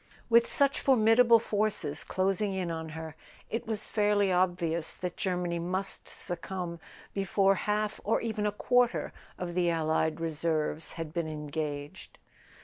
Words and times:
With 0.31 0.51
such 0.51 0.79
formidable 0.79 1.37
forces 1.37 2.03
closing 2.03 2.55
in 2.55 2.71
on 2.71 2.89
her 2.97 3.15
it 3.51 3.67
was 3.67 3.87
fairly 3.87 4.31
obvious 4.31 4.95
that 4.95 5.15
Germany 5.15 5.59
must 5.59 6.07
succumb 6.09 6.79
before 7.13 7.53
half 7.53 8.01
or 8.03 8.19
even 8.19 8.47
a 8.47 8.51
quarter 8.51 9.13
of 9.37 9.53
the 9.53 9.69
allied 9.69 10.19
reserves 10.19 10.93
had 10.93 11.13
been 11.13 11.27
engaged. 11.27 12.17